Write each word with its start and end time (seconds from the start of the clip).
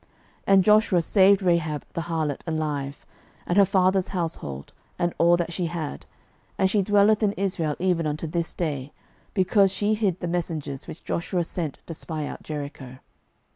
06:006:025 0.01 0.09
And 0.55 0.63
Joshua 0.63 1.01
saved 1.03 1.41
Rahab 1.43 1.85
the 1.93 2.01
harlot 2.01 2.41
alive, 2.47 3.05
and 3.45 3.55
her 3.59 3.65
father's 3.65 4.07
household, 4.07 4.73
and 4.97 5.13
all 5.19 5.37
that 5.37 5.53
she 5.53 5.67
had; 5.67 6.07
and 6.57 6.67
she 6.71 6.81
dwelleth 6.81 7.21
in 7.21 7.33
Israel 7.33 7.75
even 7.77 8.07
unto 8.07 8.25
this 8.25 8.55
day; 8.55 8.93
because 9.35 9.71
she 9.71 9.93
hid 9.93 10.19
the 10.19 10.27
messengers, 10.27 10.87
which 10.87 11.03
Joshua 11.03 11.43
sent 11.43 11.77
to 11.85 11.93
spy 11.93 12.25
out 12.25 12.41
Jericho. 12.41 12.97